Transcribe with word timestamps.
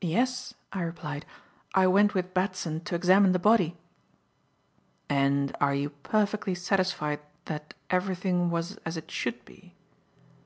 "Yes," 0.00 0.54
I 0.72 0.80
replied. 0.80 1.26
"I 1.74 1.86
went 1.86 2.14
with 2.14 2.32
Batson 2.32 2.80
to 2.84 2.94
examine 2.94 3.32
the 3.32 3.38
body." 3.38 3.76
"And 5.06 5.54
are 5.60 5.74
you 5.74 5.90
perfectly 5.90 6.54
satisfied 6.54 7.20
that 7.44 7.74
everything 7.90 8.48
was 8.48 8.78
as 8.86 8.96
it 8.96 9.10
should 9.10 9.44
be?" 9.44 9.74